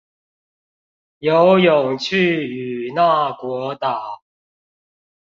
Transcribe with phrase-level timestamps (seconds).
[1.19, 4.21] 游泳去與那國島